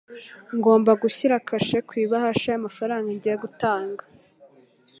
[0.57, 4.03] Ngomba gushyira kashe ku ibahasha y’amafaranga ngiye gutanga.